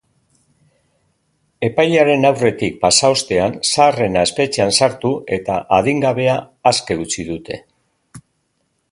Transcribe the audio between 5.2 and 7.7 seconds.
eta adingabea aske utzi dute.